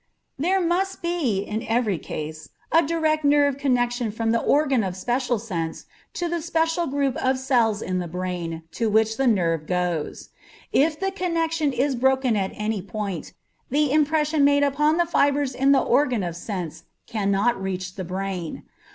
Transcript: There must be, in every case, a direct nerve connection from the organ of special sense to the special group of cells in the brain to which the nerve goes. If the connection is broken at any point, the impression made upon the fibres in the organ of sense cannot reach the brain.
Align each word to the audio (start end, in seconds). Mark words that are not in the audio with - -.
There 0.39 0.59
must 0.59 1.03
be, 1.03 1.41
in 1.41 1.61
every 1.61 1.99
case, 1.99 2.49
a 2.71 2.81
direct 2.81 3.23
nerve 3.23 3.59
connection 3.59 4.09
from 4.09 4.31
the 4.31 4.41
organ 4.41 4.83
of 4.83 4.95
special 4.95 5.37
sense 5.37 5.85
to 6.15 6.27
the 6.27 6.41
special 6.41 6.87
group 6.87 7.15
of 7.17 7.37
cells 7.37 7.83
in 7.83 7.99
the 7.99 8.07
brain 8.07 8.63
to 8.71 8.89
which 8.89 9.17
the 9.17 9.27
nerve 9.27 9.67
goes. 9.67 10.29
If 10.73 10.99
the 10.99 11.11
connection 11.11 11.71
is 11.71 11.95
broken 11.95 12.35
at 12.35 12.49
any 12.55 12.81
point, 12.81 13.33
the 13.69 13.91
impression 13.91 14.43
made 14.43 14.63
upon 14.63 14.97
the 14.97 15.05
fibres 15.05 15.53
in 15.53 15.71
the 15.71 15.81
organ 15.83 16.23
of 16.23 16.35
sense 16.35 16.85
cannot 17.05 17.61
reach 17.61 17.93
the 17.93 18.03
brain. 18.03 18.63